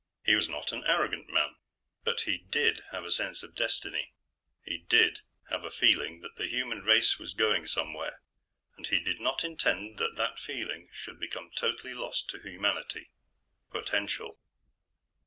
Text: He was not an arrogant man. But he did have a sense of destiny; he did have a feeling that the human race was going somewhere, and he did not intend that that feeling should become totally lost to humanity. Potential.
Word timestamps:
He 0.25 0.33
was 0.33 0.49
not 0.49 0.71
an 0.71 0.83
arrogant 0.87 1.29
man. 1.29 1.57
But 2.03 2.21
he 2.21 2.39
did 2.49 2.81
have 2.91 3.03
a 3.03 3.11
sense 3.11 3.43
of 3.43 3.53
destiny; 3.53 4.13
he 4.65 4.79
did 4.79 5.21
have 5.51 5.63
a 5.63 5.69
feeling 5.69 6.21
that 6.21 6.37
the 6.37 6.47
human 6.49 6.81
race 6.81 7.19
was 7.19 7.35
going 7.35 7.67
somewhere, 7.67 8.19
and 8.75 8.87
he 8.87 8.99
did 8.99 9.19
not 9.19 9.43
intend 9.43 9.99
that 9.99 10.15
that 10.15 10.39
feeling 10.39 10.89
should 10.91 11.19
become 11.19 11.51
totally 11.55 11.93
lost 11.93 12.31
to 12.31 12.39
humanity. 12.41 13.11
Potential. 13.69 14.39